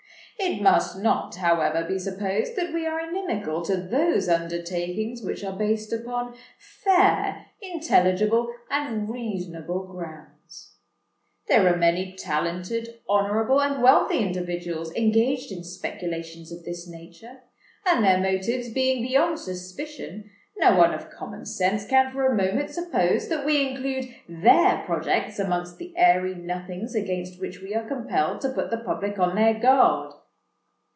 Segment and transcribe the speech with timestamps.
[0.43, 5.55] It must not, however, be supposed that we are inimical to those undertakings which are
[5.55, 10.77] based upon fair, intelligible, and reasonable grounds.
[11.47, 17.41] There are many talented, honourable, and wealthy individuals engaged in speculations of this nature;
[17.85, 22.71] and, their motives being beyond suspicion, no one of common sense can for a moment
[22.71, 28.41] suppose that we include their projects amongst the airy nothings against which we are compelled
[28.41, 30.13] to put the public on their guard.